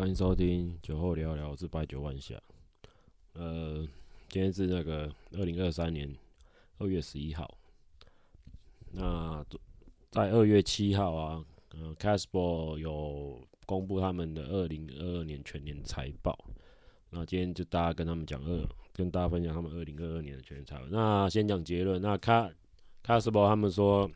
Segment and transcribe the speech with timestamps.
[0.00, 2.34] 欢迎收听酒后聊聊，我是白酒万夏。
[3.34, 3.86] 呃，
[4.30, 6.10] 今天是那个二零二三年
[6.78, 7.58] 二月十一号。
[8.92, 9.44] 那
[10.10, 11.44] 在二月七号啊，
[11.74, 16.34] 呃，Casper 有公布他们的二零二二年全年财报。
[17.10, 20.86] 那今天就大家跟他们讲二，跟大家分享他们二零二二年的全年财报。
[20.88, 24.10] 那先讲结论，那 Casper 他们说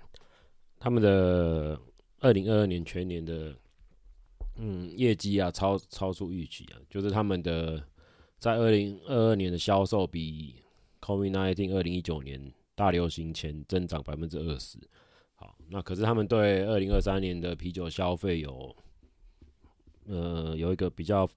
[0.78, 1.78] 他们的
[2.20, 3.54] 二零二二年全年的。
[4.56, 7.82] 嗯，业绩啊超超出预期啊，就是他们的
[8.38, 10.54] 在二零二二年的销售比
[11.00, 14.78] COVID-19 二零一九年大流行前增长百分之二十。
[15.34, 18.76] 好，那可是他们对二零二三年的啤酒消费有
[20.06, 21.28] 呃有一个比较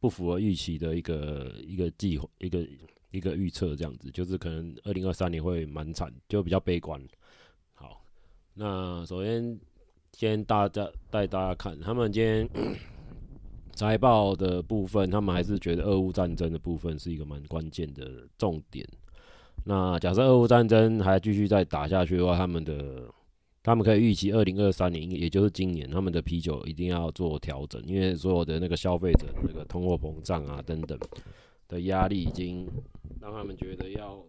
[0.00, 2.66] 不符合预期的一个一个计划一个
[3.10, 6.98] 一个预测，这样子就是可能二零二三年会蛮惨，就比较悲观。
[7.74, 8.02] 好，
[8.54, 9.60] 那首先。
[10.16, 12.48] 先大家带大家看，他们今天
[13.74, 18.86] 财报的部分，他们还是觉得俄乌战争的部分是一个蛮关键的重点。
[19.64, 23.12] 那假设俄乌战争还继续再打下去的话，他们的
[23.62, 30.96] 他们可以预期二零二三年，也就是今年，他们的啤酒一定要做调整，因为所有的那个消费者那个通货膨胀啊等等
[31.66, 32.68] 的压力，已经
[33.20, 34.22] 让他们觉得要。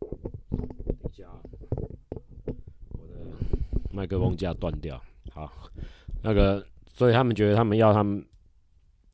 [0.00, 1.26] 等一下。
[3.94, 5.00] 麦克风架断掉，
[5.30, 5.48] 好，
[6.22, 8.24] 那个，所以他们觉得他们要他们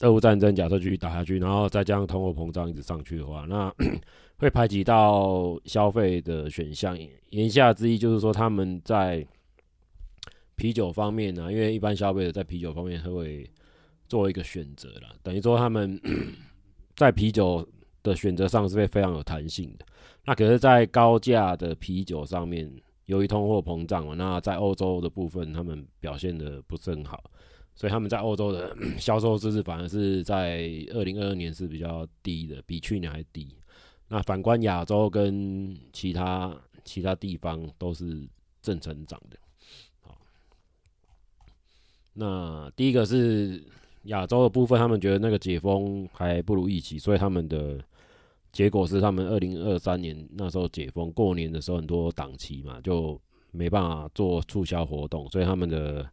[0.01, 3.71] 俄乌战争假设继续打下去，然后再加上通货膨胀一直上去的话，那
[4.39, 6.99] 会排挤到消费的选项。
[7.29, 9.27] 言下之意就是说，他们在
[10.57, 13.49] 啤酒方面呢，因为一般消费者在啤酒方面会
[14.09, 16.01] 做一个选择了，等于说他们
[16.97, 17.69] 在啤酒
[18.03, 19.85] 的选择上是会非常有弹性的。
[20.25, 22.73] 那可是，在高价的啤酒上面。
[23.11, 27.21] 由于通货膨胀嘛，那在欧洲的部分，他们表现得不是很好，
[27.75, 33.53] 所以他们在欧洲的 销售支持反而是在二零二二年是比较低的，比去年还低。
[34.07, 38.29] 那反观亚洲跟其他其他地方都是
[38.63, 39.37] 正成长的。
[40.03, 40.17] 好，
[42.13, 43.61] 那第一个是
[44.05, 47.85] 亚洲的部分，他们觉得那个解封还不如预期，所以他们的。
[48.53, 53.21] 结果是他们二零二三年那时候解封，过年的时候很多档期嘛，就
[53.53, 56.05] 没办法做促销活动，所以他们的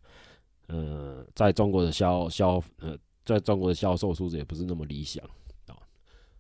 [0.68, 5.26] 呃，在中国的销销呃，在中国的销售数字也不是那么理想
[5.66, 5.76] 啊。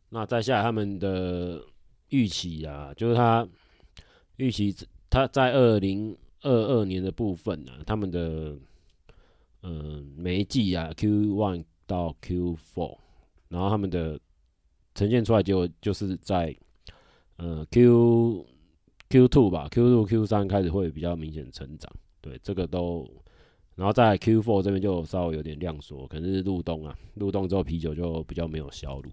[0.09, 1.63] 那再下来他们的
[2.09, 3.47] 预期啊，就是他
[4.35, 4.75] 预期
[5.09, 8.55] 他在二零二二年的部分呢、啊，他们的
[9.63, 12.97] 嗯、呃、每一季啊 Q one 到 Q four，
[13.49, 14.19] 然后他们的。
[14.97, 16.57] 呈现出来结果就是在
[17.35, 18.43] 呃 Q
[19.11, 21.87] Q two 吧，Q two Q 三开始会比较明显成长，
[22.19, 23.07] 对这个都，
[23.75, 29.11] 然后在 Q four 这边就稍微有点量缩，可能是入冬啊，入冬之后啤酒就比较没有销路。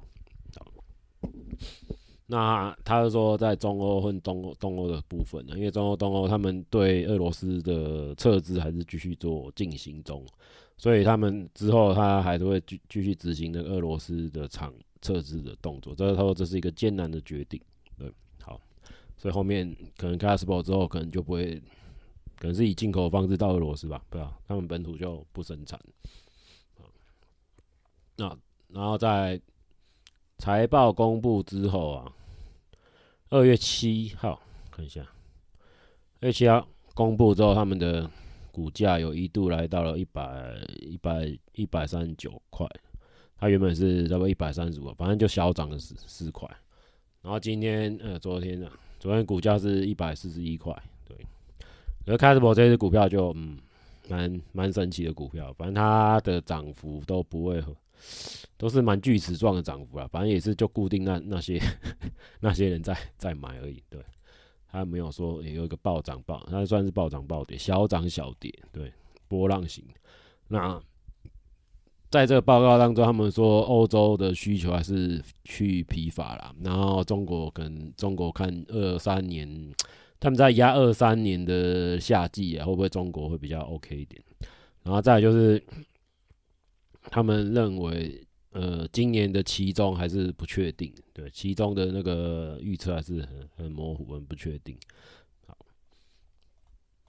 [2.26, 10.24] 那他是说在中欧和东欧东欧的部分呢，因为中欧东欧他们对俄罗斯的撤资还是继续做进行中，
[10.78, 14.72] 所以他们之后他还是会继继续执行那个俄罗斯的厂。
[15.04, 17.60] 测试的动作，这他说这是一个艰难的决定，
[17.98, 18.10] 对，
[18.40, 18.58] 好，
[19.18, 21.60] 所以后面可能 Casper 之后可能就不会，
[22.38, 25.78] 可能是以进口方式到俄罗斯吧，不知道，他们本土就不生产。
[28.16, 28.34] 那
[28.68, 29.38] 然后在
[30.38, 32.12] 财报公布之后啊，
[33.28, 34.40] 二月七号
[34.70, 35.02] 看一下，
[36.22, 38.10] 二月七号公布之后，他们的
[38.50, 42.66] 股价有一度来到了一百一百一百三十九块。
[43.36, 46.48] 它原本是差不多一百三十五，反正就小涨了四四块。
[47.20, 50.74] 然后今天呃，昨天呢、啊，昨天股价是一百四十一块，
[51.06, 51.16] 对。
[52.06, 53.58] 而 c a s p e 这支股票就嗯，
[54.08, 57.64] 蛮蛮神奇的股票，反正它的涨幅都不会，
[58.56, 60.06] 都是蛮锯齿状的涨幅啊。
[60.12, 61.60] 反正也是就固定那那些
[62.40, 64.00] 那些人在在买而已，对。
[64.68, 68.92] 它没有说也有一个暴涨暴，它算是暴涨暴跌，小涨小跌，对，
[69.28, 69.84] 波浪形。
[70.48, 70.80] 那。
[72.14, 76.54] 在这个报告当中，他们说欧洲的需求还是趋于疲乏啦。
[76.62, 79.74] 然后中国跟中国看二三年，
[80.20, 84.22] 他们在压二三年的夏季啊，会不会中国会比较 OK 一点？
[84.84, 85.60] 然后再就是，
[87.10, 94.78] 他们认为呃，今年的期中还是不确定，对，期中的那个预测还是很很模糊，很不确定。
[95.48, 95.58] 好，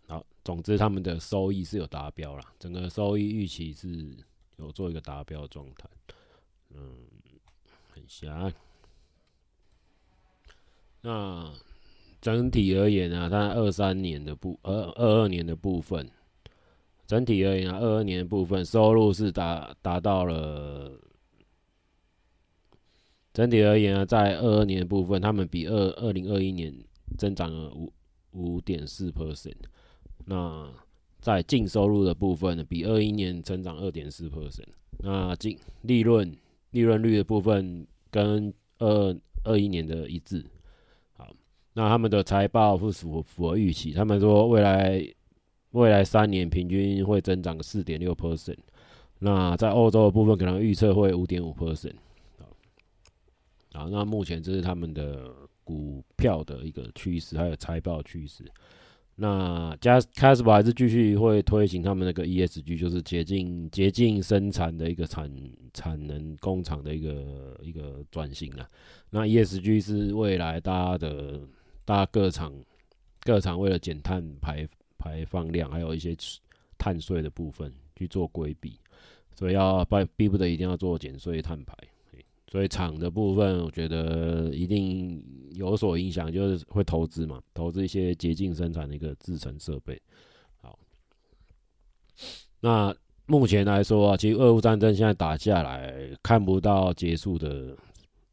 [0.08, 4.18] 好，总之他们的收益是有达标啦，整个收益预期是。
[4.58, 5.90] 有做一个达标状态，
[6.70, 7.08] 嗯，
[7.90, 8.54] 很狭隘。
[11.02, 11.54] 那
[12.22, 16.10] 整体而言呢，它二三年的部，二二二年的部分，
[17.06, 21.00] 整体而言啊，二二年的部分收入是达达到了。
[23.34, 26.74] 整体而言啊，在二二年的部分，他们比二二零二一年
[27.18, 27.92] 增长了五
[28.32, 29.58] 五点四 percent。
[30.26, 30.72] 那
[31.26, 34.68] 在净收入的部分呢，比二一年增长二点四 percent。
[35.00, 36.32] 那净利润
[36.70, 40.46] 利润率的部分跟二二一年的一致。
[41.14, 41.36] 好，
[41.74, 45.04] 那他们的财报是符符合预期，他们说未来
[45.72, 48.60] 未来三年平均会增长四点六 percent。
[49.18, 51.96] 那在欧洲的部分，可能预测会五点五 percent。
[53.72, 55.34] 啊，那目前这是他们的
[55.64, 58.46] 股票的一个趋势，还有财报趋势。
[59.18, 65.32] 那加 c a s p 还是继续会推行他们那个 ESG，就是洁净洁净生产的一个产
[65.74, 68.70] 产能工厂的一个一个转型啊。
[69.10, 71.40] 那 ESG 是未来大家的，
[71.86, 72.54] 大家各厂
[73.22, 74.68] 各厂为了减碳排
[74.98, 76.14] 排放量，还有一些
[76.78, 78.78] 碳税的部分去做规避，
[79.34, 81.74] 所以要逼逼不得一定要做减税碳排。
[82.56, 85.22] 所以厂的部分，我觉得一定
[85.56, 90.02] 有所影响，就是会投资嘛，投资一些洁净生产的一个制成设备。
[90.62, 90.80] 好，
[92.62, 95.94] 那目前来说啊，其实俄乌战争现在打下来，
[96.24, 97.76] 看不到结束的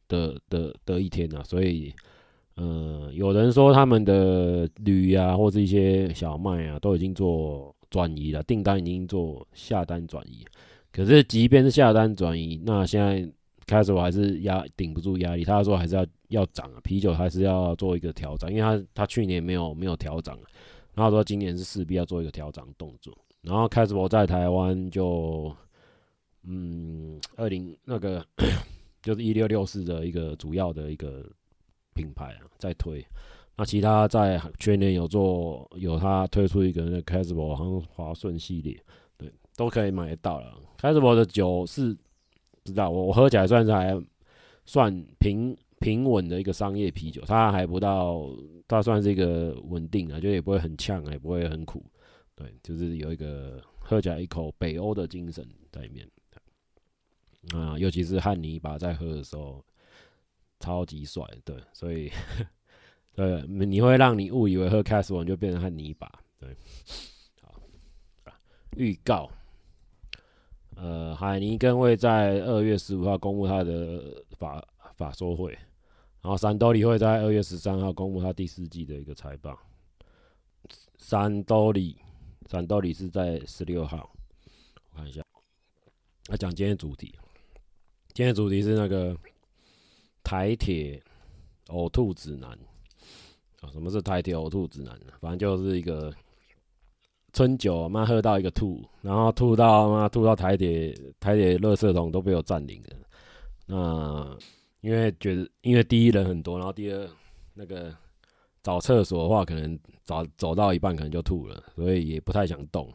[0.07, 1.43] 的的的一天啊。
[1.43, 1.93] 所以，
[2.55, 10.47] 呃，有人说他们的铝啊，或者一些小麦啊，都已经做转移了，订单已经做下单转移。
[10.93, 13.29] 可是，即便是下单转移，那现在。
[13.67, 20.37] 开始我还是压顶不住压力，他说还是要要涨啊，啤酒还是要做一个调整，因为他他去年没有没有调整，
[20.95, 23.17] 然后说今年是势必要做一个调整动作。
[23.41, 25.55] 然后开始我在台湾就，
[26.45, 28.25] 嗯，二零那个
[29.03, 31.25] 就是一六六四的一个主要的一个
[31.95, 33.05] 品牌啊，在推。
[33.57, 38.77] 那其他在全年有做有他推出一个那个开始我好像华顺系列，
[39.17, 40.55] 对，都可以买得到了。
[40.77, 41.97] 开始我的酒是。
[42.63, 44.01] 不知道我我喝起来算是还
[44.65, 48.31] 算平平稳的一个商业啤酒，它还不到，
[48.69, 51.85] 它算是一个稳定的，就也不会很呛，也不会很苦，
[52.37, 56.09] 对，就是有一个喝起来一口北欧的精神在里面。
[57.53, 59.65] 啊，尤其是汉尼拔在喝的时候，
[60.61, 62.09] 超级帅，对，所以
[63.17, 66.57] 对，你会让你误以为喝开始完就变成汉尼拔，对，
[67.41, 67.61] 好，
[68.77, 69.29] 预告。
[70.75, 74.65] 呃，海尼根会在二月十五号公布他的法
[74.97, 75.53] 法说会，
[76.21, 79.59] 然后三得利会在二月十三号公布他第四季的一个财报。
[80.97, 81.97] 三得利，
[82.49, 84.11] 三得利是在十六号，
[84.91, 85.23] 我看一下。
[86.29, 87.15] 来讲今天主题，
[88.15, 89.17] 今天主题是那个
[90.25, 91.03] 台铁
[91.67, 92.51] 呕吐指南
[93.61, 93.71] 啊？
[93.71, 95.13] 什么是台铁呕吐指南呢？
[95.21, 96.13] 反正就是一个。
[97.33, 102.97] 春酒妈喝到一个吐，然后吐到妈吐到台铁台铁垃圾桶都被我占领了。
[103.67, 104.37] 那
[104.81, 107.09] 因为觉得因为第一人很多，然后第二
[107.55, 107.95] 那个
[108.63, 112.93] 找厕所的话，可能找走到一半可能就吐了，所以也不太想动。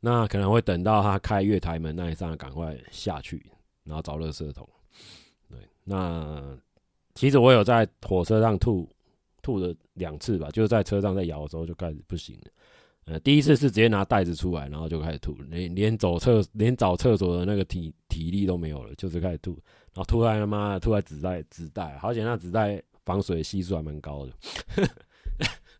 [0.00, 3.44] 那可能会等到他开月台门那一刹，赶快下去，
[3.84, 4.66] 然后找垃圾桶。
[5.50, 6.56] 对，那
[7.14, 8.88] 其实我有在火车上吐
[9.42, 12.50] 吐了两次吧，就是在车上在摇的时候就开始不行了。
[13.06, 19.52] 呃，第一次是直接拿袋子出来，然后就开始吐，连连走厕连找厕所的那个体体力都没有了，就是开始吐，
[19.92, 24.32] 然后吐在他妈吐在纸袋纸袋，好险那纸袋防水系数还蛮高的，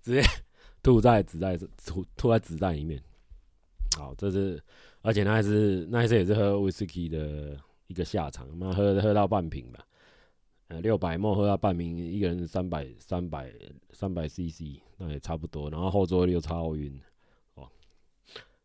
[0.02, 0.22] 直接
[0.82, 3.00] 吐在纸袋吐吐在纸袋里面。
[3.96, 4.60] 好，这是
[5.02, 9.84] 而且那一次那一次也是喝威士忌的一个下场，妈喝喝到半瓶吧，
[10.68, 13.52] 呃，六百 ml 喝到半瓶，一个人三百三百
[13.92, 17.00] 三百 cc，那也差不多，然后后座力又超晕。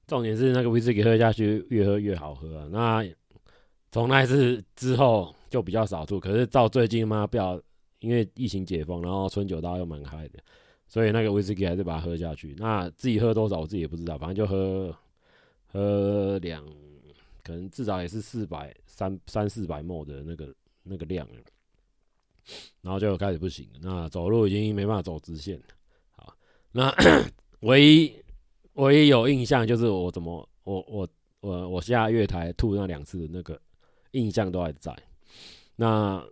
[0.08, 2.68] 重点是那个威士忌喝下去越喝越好喝啊！
[2.72, 3.16] 那
[3.92, 7.60] 从那次之后就比较少吐，可是到最近嘛，不要
[8.00, 10.40] 因为疫情解封，然后春酒大家又蛮嗨的，
[10.88, 12.54] 所以那个威士忌还是把它喝下去。
[12.60, 14.96] 那自己喝多少我自己也不知道，反正就喝
[15.66, 16.64] 喝两，
[17.44, 21.28] 可能至少也是四百三三四百 ml 的那个那个量，
[22.82, 25.60] 然后就开始不行，那走路已经没办法走直线。
[26.12, 26.36] 好，
[26.72, 26.94] 那
[27.62, 28.25] 唯一。
[28.76, 31.08] 唯一有印象就是我怎么我我
[31.40, 33.60] 我我下月台吐那两次那个
[34.12, 34.94] 印象都还在。
[35.78, 36.26] 那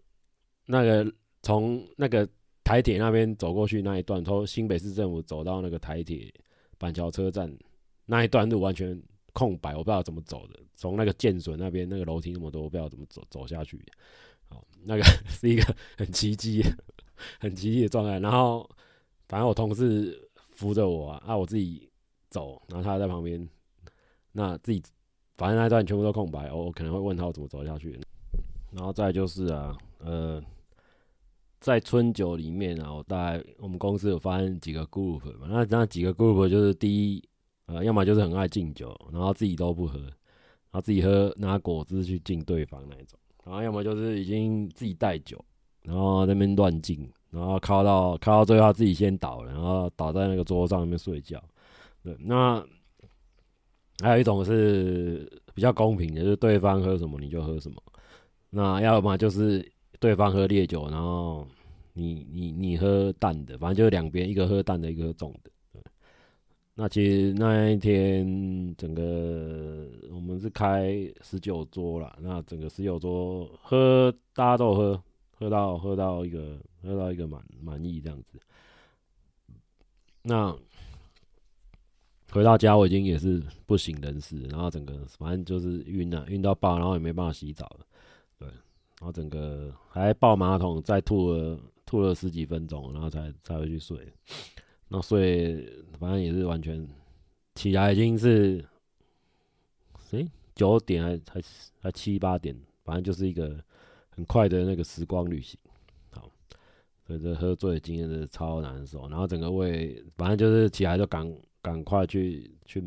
[0.66, 2.28] 那个从那个
[2.64, 6.34] 台铁那边走过去那一段，从新北市政府走到那个台铁
[6.78, 7.54] 板桥车站
[8.06, 10.60] 那一段路完全空白，我不知道怎么走的。
[10.76, 13.82] 从那个建准那边那个楼梯那么多，我不知道怎么走走下去。
[14.50, 15.64] 好，那个 是一个
[15.98, 16.62] 很奇迹、
[17.40, 18.20] 很奇迹的状态。
[18.20, 18.70] 然后
[19.30, 21.90] 反正我同事扶着我啊，啊我自己。
[22.34, 23.48] 走，然后他在旁边，
[24.32, 24.82] 那自己
[25.38, 28.00] 反正那段全部都空白，我可能会问他我怎么走下去。
[28.72, 30.42] 然后再就是啊，呃，
[31.60, 37.24] 在春酒里面啊，我大概我们公司有发现几个 group 嘛，那那几个 group 就是第一，
[37.68, 45.40] 呃，要么就是很爱敬酒，然后自己都不喝，然后自己喝拿果汁去敬对方那一种，然后要么就是已经自己带酒，
[45.84, 51.40] 然后那边乱敬，然后靠到靠到最后自己先倒了，然后倒在那个桌上那边睡觉。
[52.04, 52.64] 对，那
[54.02, 57.82] 还有一种是比较公平的，就是对方喝什么你就喝什么。
[58.50, 59.66] 那要么就是
[60.00, 61.48] 对方喝烈酒，然后
[61.94, 65.50] 你你你喝淡的，反正就是两边，一个喝淡的，一个喝重的。
[66.76, 70.92] 那其实那一天整个我们是开
[71.22, 75.04] 十九桌啦，那整个十九桌喝大家都喝，
[75.38, 78.40] 喝到喝到一个喝到一个满满意这样子。
[80.24, 80.56] 那
[82.34, 87.86] 回到家我已经也是不省人事，然后整个反正就是晕了，晕到爆，然后也没办法洗澡了。
[89.00, 94.12] 然后整个还抱马桶，再吐了吐了十几分钟，然后才才回去睡。
[94.88, 96.88] 那睡反正也是完全
[97.54, 98.66] 起来已经是，
[100.12, 101.42] 诶九点还还
[101.82, 103.62] 还七八点，反正就是一个
[104.10, 105.60] 很快的那个时光旅行。
[106.12, 106.32] 好，
[107.06, 109.08] 所以这喝醉的经验是超难受。
[109.10, 111.30] 然后整个胃反正就是起来就赶
[111.64, 112.84] 赶快去去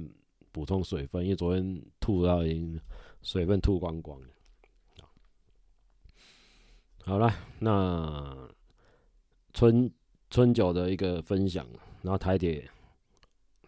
[0.52, 2.80] 补充水分，因为昨天吐到已经
[3.22, 4.28] 水分吐光光了。
[7.04, 8.48] 好了，那
[9.54, 9.90] 春
[10.28, 11.66] 春酒的一个分享，
[12.02, 12.68] 然后台铁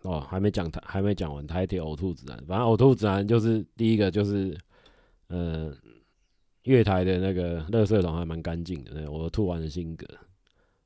[0.03, 2.37] 哦，还没讲台，还没讲完台铁呕吐指南。
[2.47, 4.59] 反正呕吐指南就是第一个就是，
[5.29, 5.73] 呃，
[6.65, 10.05] 月台的那个垃圾桶还蛮干净的，我吐完的心得。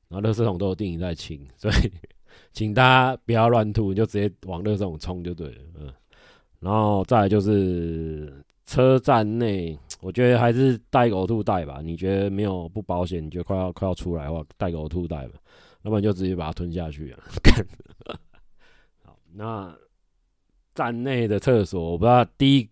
[0.07, 1.91] 然后垃圾桶都有定义在清，所以
[2.51, 5.61] 请大家不要乱吐，就直接往垃圾桶冲就对了。
[5.79, 5.93] 嗯，
[6.59, 8.33] 然后再来就是。
[8.65, 11.81] 车站内，我觉得还是带个呕吐袋吧。
[11.83, 13.23] 你觉得没有不保险？
[13.23, 15.33] 你觉得快要快要出来的话，带个呕吐袋吧。
[15.81, 17.19] 要不然就直接把它吞下去啊。
[19.03, 19.77] 好，那
[20.73, 22.69] 站内的厕所，我不知道第一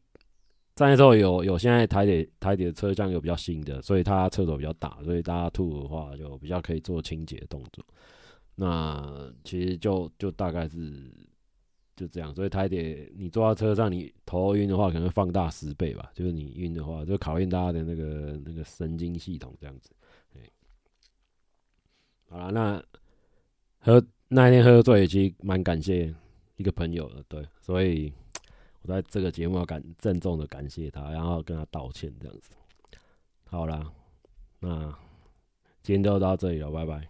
[0.76, 7.84] 站的时候有有现在台铁台铁的车厢有比较新的，所以它厕所比较大，所以大家吐的话就比较可以做清洁动作。
[8.62, 11.12] 那其实就就大概是。
[11.94, 16.10] 就这样，所以台铁你坐到车上，你头晕的话，可能放大十倍吧。
[16.16, 19.92] 就是你晕的话，就考验大家的那个那个神经系统这样子。
[22.28, 22.84] 好了，那
[23.82, 26.12] 喝那一天喝醉，其实蛮感谢
[26.56, 28.12] 一个朋友的，对，所以
[28.82, 32.52] 我在这个节目要感郑重的感谢他，然后跟他道歉这样子。
[33.46, 33.94] 好了，
[34.60, 34.92] 那
[35.84, 37.08] 今天就到这里了，拜拜。